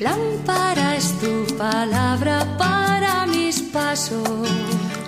Lámpara 0.00 0.96
es 0.96 1.18
tu 1.20 1.46
palabra 1.56 2.56
para 2.58 3.26
mis 3.26 3.62
pasos, 3.62 4.28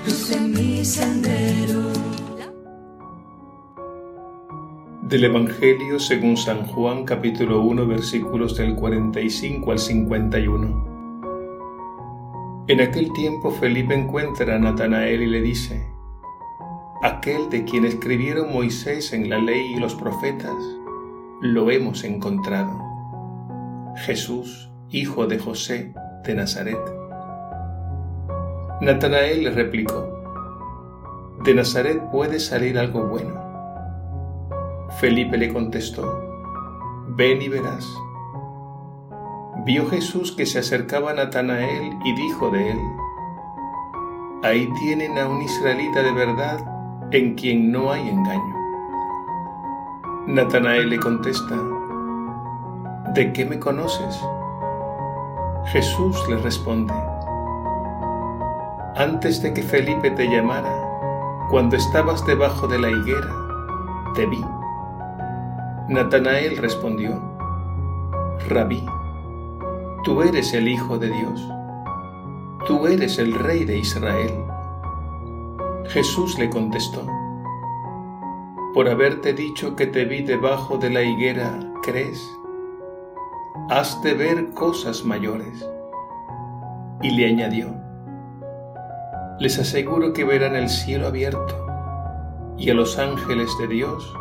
luz 0.06 0.30
en 0.30 0.52
mi 0.52 0.84
sendero. 0.84 1.92
Del 5.02 5.24
Evangelio 5.24 5.98
según 5.98 6.36
San 6.36 6.64
Juan 6.66 7.04
capítulo 7.04 7.60
1 7.60 7.86
versículos 7.86 8.56
del 8.56 8.74
45 8.74 9.72
al 9.72 9.78
51. 9.78 10.92
En 12.68 12.80
aquel 12.80 13.12
tiempo 13.12 13.50
Felipe 13.50 13.94
encuentra 13.94 14.56
a 14.56 14.58
Natanael 14.58 15.22
y 15.22 15.26
le 15.26 15.42
dice, 15.42 15.86
aquel 17.02 17.50
de 17.50 17.64
quien 17.64 17.84
escribieron 17.84 18.52
Moisés 18.52 19.12
en 19.12 19.28
la 19.28 19.38
ley 19.38 19.74
y 19.74 19.80
los 19.80 19.94
profetas, 19.94 20.54
lo 21.42 21.70
hemos 21.70 22.04
encontrado. 22.04 22.91
Jesús, 23.96 24.70
hijo 24.90 25.26
de 25.26 25.38
José 25.38 25.92
de 26.24 26.34
Nazaret. 26.34 26.78
Natanael 28.80 29.44
le 29.44 29.50
replicó, 29.50 30.18
¿de 31.44 31.54
Nazaret 31.54 32.02
puede 32.10 32.40
salir 32.40 32.78
algo 32.78 33.06
bueno? 33.06 33.40
Felipe 34.98 35.36
le 35.36 35.52
contestó, 35.52 36.20
ven 37.08 37.42
y 37.42 37.48
verás. 37.48 37.86
Vio 39.64 39.86
Jesús 39.88 40.32
que 40.32 40.46
se 40.46 40.58
acercaba 40.58 41.10
a 41.10 41.14
Natanael 41.14 41.92
y 42.04 42.14
dijo 42.14 42.50
de 42.50 42.70
él, 42.70 42.78
ahí 44.42 44.68
tienen 44.80 45.18
a 45.18 45.28
un 45.28 45.42
israelita 45.42 46.02
de 46.02 46.12
verdad 46.12 46.58
en 47.12 47.34
quien 47.34 47.70
no 47.70 47.92
hay 47.92 48.08
engaño. 48.08 48.56
Natanael 50.26 50.88
le 50.88 50.98
contesta, 50.98 51.56
¿de 53.14 53.32
qué 53.32 53.44
me 53.44 53.58
conoces? 53.58 54.18
Jesús 55.66 56.16
le 56.30 56.36
responde, 56.38 56.94
antes 58.96 59.42
de 59.42 59.52
que 59.52 59.62
Felipe 59.62 60.10
te 60.10 60.26
llamara, 60.28 60.72
cuando 61.50 61.76
estabas 61.76 62.24
debajo 62.24 62.66
de 62.68 62.78
la 62.78 62.90
higuera, 62.90 63.34
te 64.14 64.24
vi. 64.26 64.42
Natanael 65.88 66.56
respondió, 66.56 67.20
Rabí, 68.48 68.84
tú 70.04 70.22
eres 70.22 70.54
el 70.54 70.68
Hijo 70.68 70.98
de 70.98 71.10
Dios, 71.10 71.46
tú 72.66 72.86
eres 72.86 73.18
el 73.18 73.34
Rey 73.34 73.64
de 73.64 73.78
Israel. 73.78 74.44
Jesús 75.88 76.38
le 76.38 76.48
contestó, 76.48 77.06
por 78.72 78.88
haberte 78.88 79.34
dicho 79.34 79.76
que 79.76 79.86
te 79.86 80.06
vi 80.06 80.22
debajo 80.22 80.78
de 80.78 80.88
la 80.88 81.02
higuera, 81.02 81.60
¿crees? 81.82 82.38
Has 83.68 84.02
de 84.02 84.14
ver 84.14 84.50
cosas 84.54 85.04
mayores. 85.04 85.68
Y 87.02 87.10
le 87.10 87.26
añadió, 87.26 87.74
les 89.38 89.58
aseguro 89.58 90.12
que 90.12 90.24
verán 90.24 90.54
el 90.54 90.68
cielo 90.68 91.08
abierto 91.08 91.66
y 92.56 92.70
a 92.70 92.74
los 92.74 92.98
ángeles 92.98 93.50
de 93.58 93.66
Dios 93.66 94.14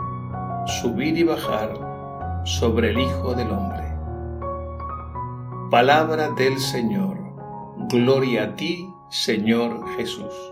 subir 0.82 1.18
y 1.18 1.24
bajar 1.24 1.74
sobre 2.44 2.90
el 2.90 3.00
Hijo 3.00 3.36
del 3.36 3.52
Hombre. 3.52 3.84
Palabra 5.70 6.30
del 6.32 6.60
Señor. 6.60 7.18
Gloria 7.90 8.44
a 8.44 8.56
ti, 8.56 8.92
Señor 9.10 9.88
Jesús. 9.96 10.51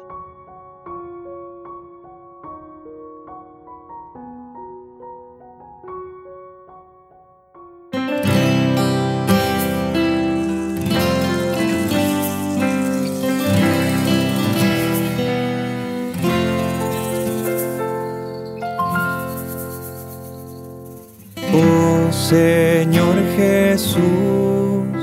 Jesús, 23.89 25.01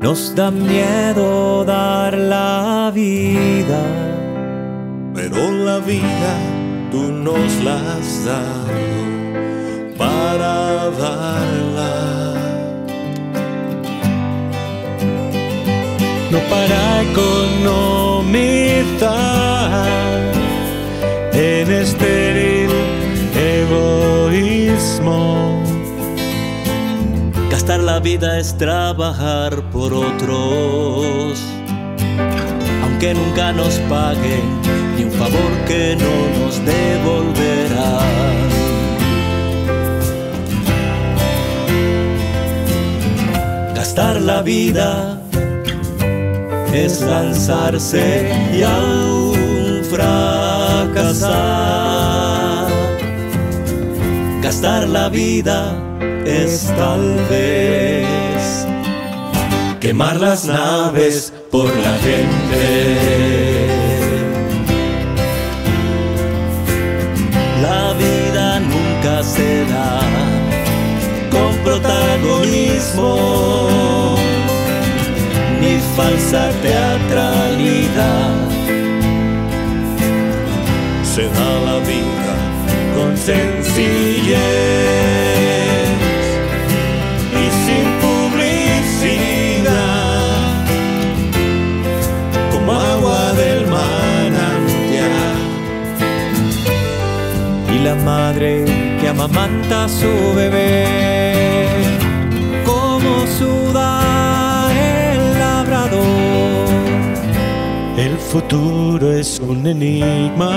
nos 0.00 0.34
da 0.34 0.50
miedo 0.50 1.64
dar 1.64 2.18
la 2.18 2.90
vida, 2.92 3.82
pero 5.14 5.52
la 5.52 5.78
vida 5.78 6.34
tú 6.90 7.12
nos 7.12 7.62
la 7.62 7.76
has 7.76 8.24
dado 8.24 8.72
para 9.96 10.90
darla. 10.90 11.92
no 16.32 16.38
para 16.48 17.02
economizar 17.02 17.92
en 21.34 21.70
estéril 21.70 22.41
Gastar 27.62 27.84
la 27.84 28.00
vida 28.00 28.40
es 28.40 28.58
trabajar 28.58 29.62
por 29.70 29.94
otros, 29.94 31.40
aunque 32.82 33.14
nunca 33.14 33.52
nos 33.52 33.74
paguen 33.88 34.40
ni 34.96 35.04
un 35.04 35.12
favor 35.12 35.52
que 35.68 35.94
no 35.94 36.10
nos 36.40 36.58
devolverán. 36.66 38.48
Gastar 43.76 44.20
la 44.22 44.42
vida 44.42 45.20
es 46.74 47.00
lanzarse 47.00 48.28
y 48.52 48.64
aún 48.64 49.84
fracasar. 49.88 51.30
Gastar 54.42 54.88
la 54.88 55.08
vida 55.08 55.81
es 56.32 56.72
tal 56.76 57.16
vez 57.28 58.66
quemar 59.80 60.20
las 60.20 60.44
naves 60.44 61.32
por 61.50 61.66
la 61.66 61.94
gente. 61.98 62.64
La 67.60 67.92
vida 67.94 68.60
nunca 68.60 69.22
se 69.22 69.64
da 69.66 70.00
con 71.30 71.54
protagonismo 71.64 73.10
ni 75.60 75.78
falsa 75.96 76.50
teatralidad. 76.62 78.34
Se 81.14 81.24
da 81.24 81.50
la 81.66 81.78
vida 81.80 82.34
con 82.96 83.16
sencillez 83.16 85.01
amamanta 99.12 99.84
a 99.84 99.88
su 99.88 100.12
bebé. 100.34 100.86
Como 102.64 103.26
suda 103.38 103.88
el 104.72 105.38
labrador. 105.38 106.68
El 107.96 108.16
futuro 108.16 109.12
es 109.12 109.38
un 109.38 109.66
enigma. 109.66 110.50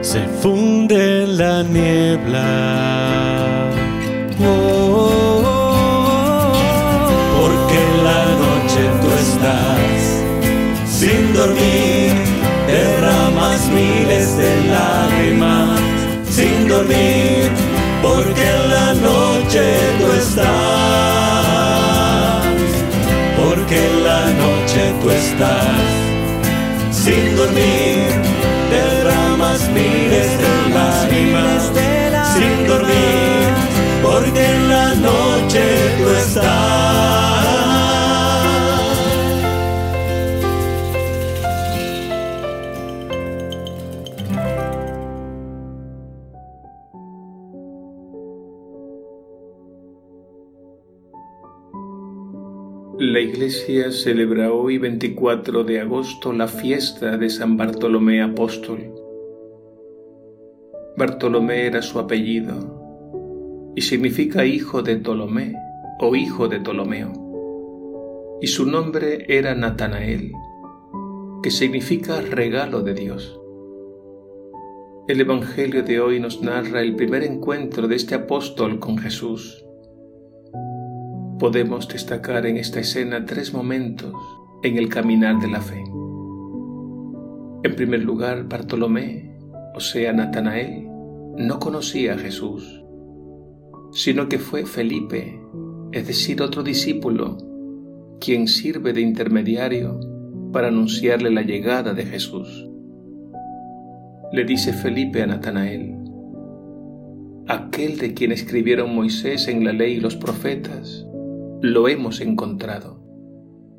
Se 0.00 0.20
funde 0.42 1.24
en 1.24 1.38
la 1.38 1.62
niebla. 1.62 2.50
Oh, 4.40 4.46
oh, 4.46 5.42
oh, 5.46 6.52
Porque 7.40 7.76
en 7.88 7.94
la 8.08 8.22
noche 8.44 8.82
tú 9.00 9.08
estás 9.26 9.98
sin 10.98 11.22
dormir, 11.34 12.13
miles 13.84 14.36
de 14.36 14.50
lágrimas 14.74 15.80
sin 16.30 16.68
dormir. 16.68 17.50
Porque 18.02 18.44
en 18.56 18.62
la 18.74 18.88
noche 19.08 19.62
tú 19.98 20.06
estás, 20.22 20.44
porque 23.40 23.76
en 23.88 24.04
la 24.04 24.22
noche 24.44 24.80
tú 25.00 25.06
estás 25.10 25.82
sin 26.90 27.24
dormir, 27.36 28.04
derramas 28.74 29.60
miles 29.70 30.28
de 30.42 30.52
lágrimas 30.76 31.62
sin 32.34 32.66
dormir, 32.66 33.46
porque 34.02 34.42
en 34.54 34.68
la 34.68 34.88
noche 35.08 35.62
tú 35.98 36.06
estás. 36.10 37.73
La 53.06 53.20
Iglesia 53.20 53.92
celebra 53.92 54.50
hoy 54.50 54.78
24 54.78 55.62
de 55.64 55.78
agosto 55.78 56.32
la 56.32 56.48
fiesta 56.48 57.18
de 57.18 57.28
San 57.28 57.58
Bartolomé 57.58 58.22
Apóstol. 58.22 58.94
Bartolomé 60.96 61.66
era 61.66 61.82
su 61.82 61.98
apellido 61.98 63.72
y 63.76 63.82
significa 63.82 64.46
hijo 64.46 64.80
de 64.80 64.96
Ptolomé 64.96 65.54
o 66.00 66.16
hijo 66.16 66.48
de 66.48 66.60
Ptolomeo. 66.60 68.38
Y 68.40 68.46
su 68.46 68.64
nombre 68.64 69.26
era 69.28 69.54
Natanael, 69.54 70.32
que 71.42 71.50
significa 71.50 72.22
regalo 72.22 72.80
de 72.80 72.94
Dios. 72.94 73.38
El 75.08 75.20
Evangelio 75.20 75.82
de 75.82 76.00
hoy 76.00 76.20
nos 76.20 76.40
narra 76.40 76.80
el 76.80 76.96
primer 76.96 77.22
encuentro 77.22 77.86
de 77.86 77.96
este 77.96 78.14
apóstol 78.14 78.78
con 78.78 78.96
Jesús 78.96 79.63
podemos 81.44 81.88
destacar 81.88 82.46
en 82.46 82.56
esta 82.56 82.80
escena 82.80 83.26
tres 83.26 83.52
momentos 83.52 84.14
en 84.62 84.78
el 84.78 84.88
caminar 84.88 85.38
de 85.40 85.48
la 85.48 85.60
fe. 85.60 85.84
En 87.62 87.76
primer 87.76 88.02
lugar, 88.02 88.48
Bartolomé, 88.48 89.36
o 89.74 89.80
sea, 89.80 90.14
Natanael, 90.14 90.88
no 91.36 91.58
conocía 91.58 92.14
a 92.14 92.16
Jesús, 92.16 92.82
sino 93.92 94.26
que 94.30 94.38
fue 94.38 94.64
Felipe, 94.64 95.38
es 95.92 96.06
decir, 96.06 96.40
otro 96.40 96.62
discípulo, 96.62 97.36
quien 98.22 98.48
sirve 98.48 98.94
de 98.94 99.02
intermediario 99.02 100.00
para 100.50 100.68
anunciarle 100.68 101.30
la 101.30 101.42
llegada 101.42 101.92
de 101.92 102.06
Jesús. 102.06 102.70
Le 104.32 104.46
dice 104.46 104.72
Felipe 104.72 105.20
a 105.20 105.26
Natanael, 105.26 105.94
aquel 107.48 107.98
de 107.98 108.14
quien 108.14 108.32
escribieron 108.32 108.94
Moisés 108.94 109.46
en 109.46 109.62
la 109.62 109.74
ley 109.74 109.96
y 109.96 110.00
los 110.00 110.16
profetas, 110.16 111.06
lo 111.64 111.88
hemos 111.88 112.20
encontrado. 112.20 113.00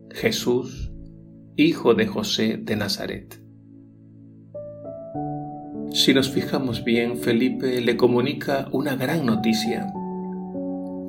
Jesús, 0.09 0.91
hijo 1.55 1.93
de 1.93 2.07
José 2.07 2.57
de 2.57 2.75
Nazaret. 2.75 3.39
Si 5.91 6.15
nos 6.15 6.31
fijamos 6.31 6.83
bien, 6.83 7.19
Felipe 7.19 7.79
le 7.81 7.95
comunica 7.95 8.69
una 8.71 8.95
gran 8.95 9.27
noticia, 9.27 9.93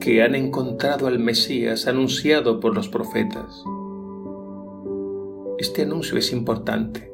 que 0.00 0.22
han 0.22 0.34
encontrado 0.34 1.06
al 1.06 1.18
Mesías 1.18 1.86
anunciado 1.86 2.60
por 2.60 2.74
los 2.74 2.90
profetas. 2.90 3.64
Este 5.58 5.80
anuncio 5.80 6.18
es 6.18 6.30
importante, 6.30 7.10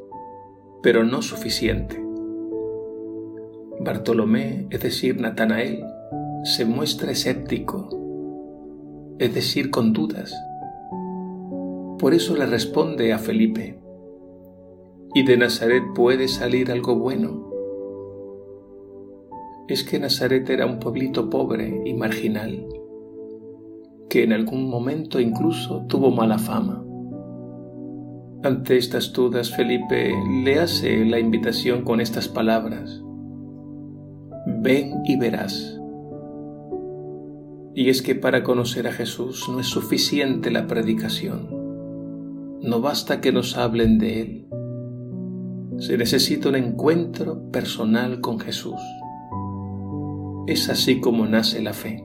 pero 0.83 1.05
no 1.05 1.23
suficiente. 1.23 2.05
Bartolomé, 3.79 4.67
es 4.71 4.81
decir, 4.81 5.21
Natanael, 5.21 5.85
se 6.43 6.65
muestra 6.65 7.13
escéptico 7.13 8.02
es 9.23 9.33
decir, 9.33 9.71
con 9.71 9.93
dudas. 9.93 10.35
Por 12.01 12.13
eso 12.13 12.37
le 12.37 12.45
responde 12.45 13.13
a 13.13 13.21
Felipe, 13.21 13.79
¿y 15.15 15.25
de 15.25 15.37
Nazaret 15.37 15.85
puede 15.95 16.27
salir 16.27 16.73
algo 16.73 16.97
bueno? 16.97 17.49
Es 19.69 19.85
que 19.85 20.01
Nazaret 20.01 20.51
era 20.51 20.67
un 20.67 20.81
pueblito 20.81 21.31
pobre 21.31 21.83
y 21.85 21.95
marginal, 21.95 22.67
que 24.11 24.25
en 24.25 24.33
algún 24.33 24.69
momento 24.69 25.21
incluso 25.21 25.87
tuvo 25.87 26.11
mala 26.11 26.39
fama. 26.39 26.85
Ante 28.43 28.77
estas 28.77 29.13
dudas, 29.13 29.55
Felipe 29.55 30.13
le 30.43 30.59
hace 30.59 31.05
la 31.05 31.21
invitación 31.21 31.85
con 31.85 32.01
estas 32.01 32.27
palabras. 32.27 33.01
Ven 34.63 35.03
y 35.05 35.17
verás. 35.17 35.79
Y 37.75 37.89
es 37.89 38.03
que 38.03 38.15
para 38.15 38.43
conocer 38.43 38.87
a 38.87 38.93
Jesús 38.93 39.49
no 39.49 39.61
es 39.61 39.67
suficiente 39.67 40.51
la 40.51 40.67
predicación. 40.67 41.49
No 42.61 42.81
basta 42.81 43.21
que 43.21 43.33
nos 43.33 43.57
hablen 43.57 43.99
de 43.99 44.21
Él. 44.21 44.47
Se 45.79 45.97
necesita 45.97 46.51
un 46.51 46.57
encuentro 46.57 47.51
personal 47.51 48.21
con 48.21 48.39
Jesús. 48.39 48.81
Es 50.47 50.69
así 50.69 51.01
como 51.01 51.27
nace 51.27 51.63
la 51.63 51.73
fe. 51.73 52.05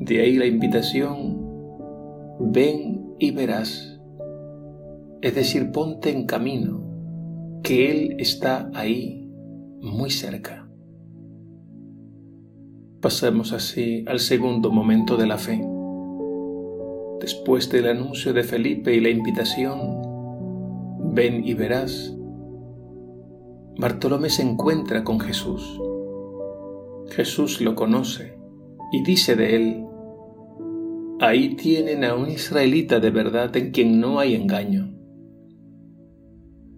De 0.00 0.20
ahí 0.20 0.36
la 0.36 0.46
invitación, 0.46 1.38
ven 2.40 3.14
y 3.18 3.30
verás. 3.32 4.00
Es 5.22 5.34
decir, 5.34 5.72
ponte 5.72 6.10
en 6.10 6.26
camino, 6.26 6.82
que 7.62 7.90
Él 7.90 8.16
está 8.18 8.70
ahí, 8.74 9.30
muy 9.80 10.10
cerca. 10.10 10.59
Pasamos 13.00 13.54
así 13.54 14.04
al 14.06 14.20
segundo 14.20 14.70
momento 14.70 15.16
de 15.16 15.26
la 15.26 15.38
fe. 15.38 15.66
Después 17.18 17.70
del 17.70 17.88
anuncio 17.88 18.34
de 18.34 18.42
Felipe 18.42 18.94
y 18.94 19.00
la 19.00 19.08
invitación, 19.08 20.02
ven 21.14 21.42
y 21.42 21.54
verás, 21.54 22.14
Bartolomé 23.78 24.28
se 24.28 24.42
encuentra 24.42 25.02
con 25.02 25.18
Jesús. 25.18 25.80
Jesús 27.10 27.62
lo 27.62 27.74
conoce 27.74 28.38
y 28.92 29.02
dice 29.02 29.34
de 29.34 29.56
él, 29.56 29.86
ahí 31.20 31.56
tienen 31.56 32.04
a 32.04 32.14
un 32.14 32.28
israelita 32.28 33.00
de 33.00 33.10
verdad 33.10 33.56
en 33.56 33.70
quien 33.70 33.98
no 33.98 34.18
hay 34.18 34.34
engaño. 34.34 34.92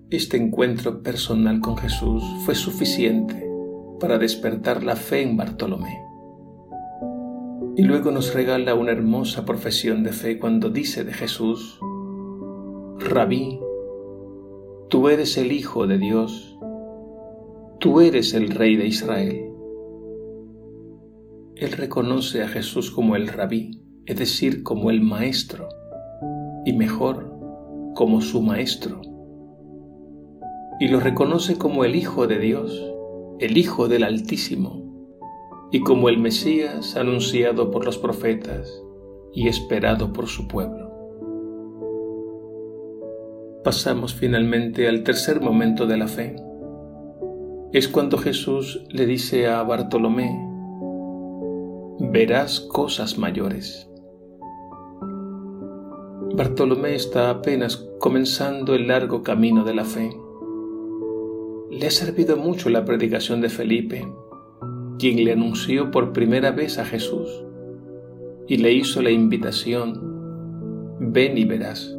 Este 0.09 0.37
encuentro 0.37 1.03
personal 1.03 1.59
con 1.59 1.77
Jesús 1.77 2.23
fue 2.45 2.55
suficiente 2.55 3.45
para 3.99 4.19
despertar 4.19 4.85
la 4.85 4.95
fe 4.95 5.23
en 5.23 5.37
Bartolomé. 5.37 6.12
Y 7.75 7.85
luego 7.85 8.11
nos 8.11 8.35
regala 8.35 8.75
una 8.75 8.93
hermosa 8.93 9.47
profesión 9.47 10.03
de 10.03 10.13
fe 10.13 10.39
cuando 10.39 10.69
dice 10.69 11.05
de 11.05 11.15
Jesús, 11.15 11.81
Rabí, 12.99 13.59
tú 14.91 15.09
eres 15.09 15.39
el 15.39 15.53
Hijo 15.53 15.87
de 15.87 15.97
Dios, 15.97 16.59
tú 17.81 18.03
eres 18.03 18.35
el 18.35 18.51
Rey 18.51 18.77
de 18.77 18.87
Israel. 18.87 19.53
Él 21.57 21.73
reconoce 21.73 22.43
a 22.43 22.49
Jesús 22.49 22.91
como 22.91 23.17
el 23.17 23.29
rabí, 23.29 23.81
es 24.05 24.19
decir, 24.19 24.63
como 24.63 24.91
el 24.91 25.01
maestro, 25.01 25.69
y 26.67 26.75
mejor, 26.75 27.33
como 27.95 28.21
su 28.21 28.43
maestro. 28.43 29.01
Y 30.79 30.89
lo 30.89 31.01
reconoce 31.01 31.57
como 31.57 31.85
el 31.85 31.95
Hijo 31.95 32.27
de 32.27 32.39
Dios, 32.39 32.95
el 33.39 33.57
Hijo 33.57 33.89
del 33.89 34.05
Altísimo, 34.05 34.82
y 35.73 35.81
como 35.81 36.11
el 36.11 36.19
Mesías 36.19 36.97
anunciado 36.97 37.71
por 37.71 37.87
los 37.87 37.97
profetas 37.97 38.83
y 39.33 39.49
esperado 39.49 40.13
por 40.13 40.29
su 40.29 40.47
pueblo. 40.47 40.93
Pasamos 43.65 44.13
finalmente 44.15 44.87
al 44.87 45.03
tercer 45.03 45.41
momento 45.41 45.87
de 45.87 45.97
la 45.97 46.09
fe. 46.09 46.37
Es 47.73 47.89
cuando 47.89 48.19
Jesús 48.19 48.85
le 48.91 49.07
dice 49.07 49.47
a 49.47 49.63
Bartolomé, 49.63 50.39
verás 52.01 52.61
cosas 52.61 53.17
mayores. 53.17 53.89
Bartolomé 56.35 56.95
está 56.95 57.31
apenas 57.31 57.77
comenzando 57.99 58.75
el 58.75 58.89
largo 58.89 59.23
camino 59.23 59.65
de 59.65 59.75
la 59.75 59.85
fe. 59.85 60.11
Le 61.71 61.87
ha 61.87 61.91
servido 61.91 62.37
mucho 62.37 62.69
la 62.69 62.85
predicación 62.85 63.41
de 63.41 63.49
Felipe 63.49 64.07
quien 65.03 65.25
le 65.25 65.33
anunció 65.33 65.91
por 65.91 66.13
primera 66.13 66.53
vez 66.53 66.79
a 66.79 66.85
Jesús 66.85 67.29
y 68.47 68.59
le 68.59 68.73
hizo 68.73 69.03
la 69.03 69.11
invitación, 69.11 70.01
ven 71.01 71.37
y 71.37 71.45
verás. 71.45 71.93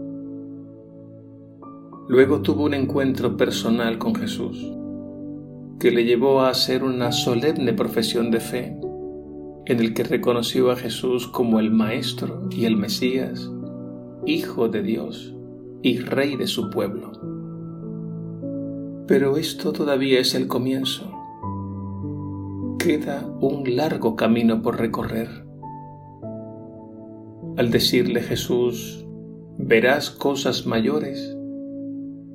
Luego 2.08 2.42
tuvo 2.42 2.64
un 2.64 2.74
encuentro 2.74 3.36
personal 3.36 3.98
con 3.98 4.16
Jesús, 4.16 4.72
que 5.82 5.92
le 5.92 6.06
llevó 6.06 6.40
a 6.40 6.50
hacer 6.50 6.86
una 6.86 7.12
solemne 7.12 7.74
profesión 7.74 8.32
de 8.32 8.40
fe, 8.40 8.78
en 9.66 9.82
el 9.82 9.94
que 9.94 10.06
reconoció 10.06 10.72
a 10.72 10.78
Jesús 10.78 11.28
como 11.28 11.60
el 11.60 11.72
Maestro 11.72 12.48
y 12.52 12.64
el 12.64 12.78
Mesías, 12.78 13.52
Hijo 14.26 14.70
de 14.70 14.82
Dios 14.82 15.36
y 15.82 15.98
Rey 15.98 16.38
de 16.38 16.48
su 16.48 16.70
pueblo. 16.70 17.12
Pero 19.08 19.36
esto 19.36 19.74
todavía 19.74 20.22
es 20.22 20.36
el 20.36 20.48
comienzo 20.48 21.23
queda 22.84 23.25
un 23.40 23.78
largo 23.78 24.18
camino 24.18 24.62
por 24.62 24.78
recorrer. 24.78 25.30
Al 27.56 27.72
decirle 27.72 28.20
Jesús, 28.20 29.08
verás 29.58 30.10
cosas 30.10 30.66
mayores, 30.66 31.34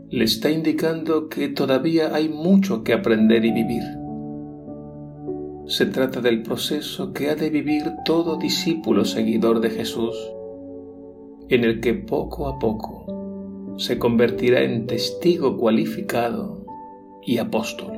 le 0.08 0.24
está 0.24 0.50
indicando 0.50 1.28
que 1.28 1.48
todavía 1.48 2.14
hay 2.14 2.30
mucho 2.30 2.82
que 2.82 2.94
aprender 2.94 3.44
y 3.44 3.52
vivir. 3.52 3.82
Se 5.66 5.84
trata 5.84 6.22
del 6.22 6.42
proceso 6.42 7.12
que 7.12 7.28
ha 7.28 7.34
de 7.34 7.50
vivir 7.50 7.82
todo 8.06 8.38
discípulo 8.38 9.04
seguidor 9.04 9.60
de 9.60 9.68
Jesús, 9.68 10.16
en 11.50 11.62
el 11.64 11.80
que 11.80 11.92
poco 11.92 12.48
a 12.48 12.58
poco 12.58 13.74
se 13.76 13.98
convertirá 13.98 14.62
en 14.62 14.86
testigo 14.86 15.58
cualificado 15.58 16.64
y 17.22 17.36
apóstol. 17.36 17.97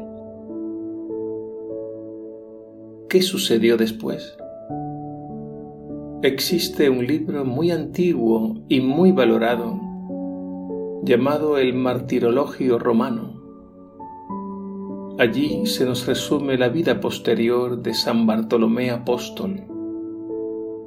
¿Qué 3.10 3.22
sucedió 3.22 3.76
después? 3.76 4.36
existe 6.22 6.88
un 6.88 7.04
libro 7.04 7.44
muy 7.44 7.72
antiguo 7.72 8.58
y 8.68 8.80
muy 8.80 9.10
valorado 9.10 9.80
llamado 11.02 11.58
el 11.58 11.74
Martirologio 11.74 12.78
Romano. 12.78 13.42
Allí 15.18 15.66
se 15.66 15.86
nos 15.86 16.06
resume 16.06 16.56
la 16.56 16.68
vida 16.68 17.00
posterior 17.00 17.82
de 17.82 17.94
San 17.94 18.28
Bartolomé 18.28 18.92
Apóstol. 18.92 19.64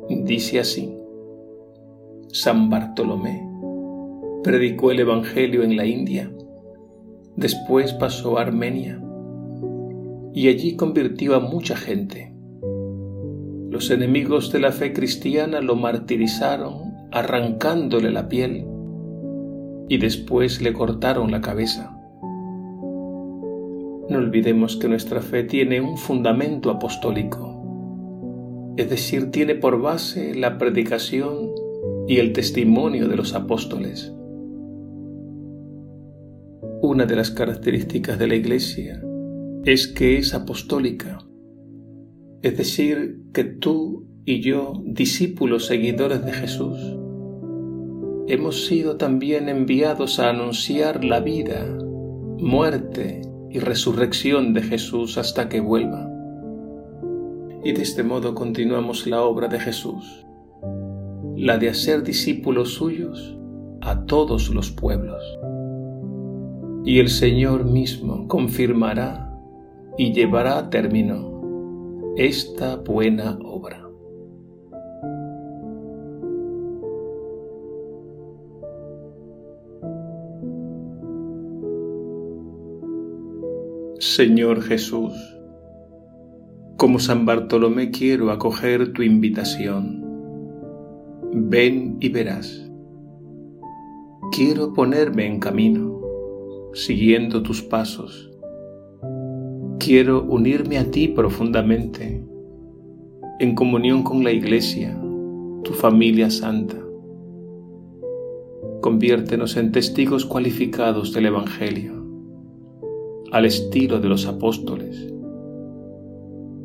Dice 0.08 0.62
así, 0.62 0.96
San 2.32 2.70
Bartolomé 2.70 3.46
predicó 4.44 4.92
el 4.92 5.02
Evangelio 5.02 5.64
en 5.64 5.76
la 5.76 5.86
India, 5.86 6.32
después 7.36 7.92
pasó 7.92 8.38
a 8.38 8.44
Armenia 8.44 9.03
y 10.34 10.48
allí 10.48 10.76
convirtió 10.76 11.36
a 11.36 11.40
mucha 11.40 11.76
gente 11.76 12.34
los 13.74 13.90
enemigos 13.90 14.52
de 14.52 14.60
la 14.60 14.72
fe 14.72 14.94
cristiana 14.94 15.60
lo 15.60 15.76
martirizaron 15.76 16.94
arrancándole 17.12 18.12
la 18.12 18.30
piel 18.30 18.68
y 19.90 19.98
después 19.98 20.62
le 20.62 20.74
cortaron 20.74 21.32
la 21.32 21.42
cabeza. 21.42 21.98
No 24.10 24.20
olvidemos 24.20 24.78
que 24.78 24.88
nuestra 24.88 25.22
fe 25.22 25.44
tiene 25.44 25.82
un 25.82 25.98
fundamento 25.98 26.70
apostólico, 26.70 28.74
es 28.78 28.92
decir, 28.92 29.32
tiene 29.32 29.56
por 29.56 29.82
base 29.82 30.36
la 30.36 30.60
predicación 30.60 31.50
y 32.08 32.18
el 32.18 32.32
testimonio 32.32 33.08
de 33.08 33.16
los 33.16 33.34
apóstoles. 33.34 34.14
Una 36.84 37.08
de 37.08 37.16
las 37.16 37.32
características 37.32 38.20
de 38.20 38.28
la 38.28 38.36
Iglesia 38.36 39.04
es 39.66 39.88
que 39.88 40.18
es 40.18 40.34
apostólica 40.34 41.20
es 42.44 42.58
decir, 42.58 43.22
que 43.32 43.46
tú 43.46 44.06
y 44.26 44.42
yo, 44.42 44.74
discípulos 44.84 45.66
seguidores 45.66 46.26
de 46.26 46.34
Jesús, 46.34 46.78
hemos 48.28 48.66
sido 48.66 48.98
también 48.98 49.48
enviados 49.48 50.20
a 50.20 50.30
anunciar 50.30 51.06
la 51.06 51.22
vida, 51.22 51.66
muerte 52.38 53.22
y 53.50 53.60
resurrección 53.60 54.54
de 54.54 54.62
Jesús 54.62 55.18
hasta 55.18 55.48
que 55.48 55.62
vuelva. 55.62 56.10
Y 57.64 57.72
de 57.72 57.82
este 57.82 58.04
modo 58.04 58.36
continuamos 58.36 59.08
la 59.08 59.24
obra 59.24 59.48
de 59.48 59.62
Jesús, 59.62 60.26
la 61.38 61.58
de 61.58 61.70
hacer 61.70 62.04
discípulos 62.04 62.74
suyos 62.74 63.38
a 63.80 64.04
todos 64.04 64.50
los 64.50 64.70
pueblos. 64.70 65.24
Y 66.84 67.00
el 67.00 67.08
Señor 67.08 67.64
mismo 67.64 68.28
confirmará 68.28 69.33
y 69.98 70.12
llevará 70.14 70.58
a 70.58 70.70
término 70.70 72.14
esta 72.18 72.78
buena 72.78 73.38
obra. 73.44 73.80
Señor 84.00 84.62
Jesús, 84.62 85.14
como 86.78 87.00
San 87.00 87.26
Bartolomé 87.26 87.92
quiero 87.92 88.32
acoger 88.32 88.94
tu 88.94 89.02
invitación. 89.02 90.04
Ven 91.32 91.98
y 92.00 92.10
verás. 92.10 92.70
Quiero 94.32 94.74
ponerme 94.74 95.26
en 95.26 95.40
camino, 95.40 96.02
siguiendo 96.74 97.42
tus 97.42 97.62
pasos 97.62 98.33
quiero 99.84 100.24
unirme 100.24 100.78
a 100.78 100.90
ti 100.90 101.10
profundamente, 101.10 102.24
en 103.40 103.54
comunión 103.54 104.02
con 104.02 104.24
la 104.24 104.32
Iglesia, 104.32 104.98
tu 105.66 105.74
familia 105.74 106.30
santa. 106.30 106.78
Conviértenos 108.80 109.58
en 109.58 109.74
testigos 109.74 110.26
cualificados 110.26 111.12
del 111.12 111.26
Evangelio, 111.26 112.02
al 113.34 113.44
estilo 113.44 114.00
de 114.00 114.08
los 114.08 114.26
apóstoles, 114.26 115.14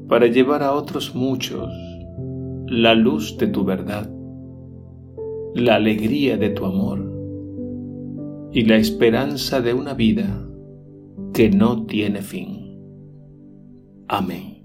para 0.06 0.28
llevar 0.28 0.62
a 0.62 0.72
otros 0.72 1.16
muchos 1.16 1.72
la 2.68 2.94
luz 2.94 3.36
de 3.36 3.48
tu 3.48 3.64
verdad, 3.64 4.08
la 5.56 5.74
alegría 5.74 6.36
de 6.36 6.50
tu 6.50 6.64
amor 6.64 7.04
y 8.52 8.62
la 8.62 8.76
esperanza 8.76 9.60
de 9.60 9.74
una 9.74 9.94
vida 9.94 10.46
que 11.34 11.50
no 11.50 11.84
tiene 11.84 12.22
fin. 12.22 12.67
Amém. 14.08 14.57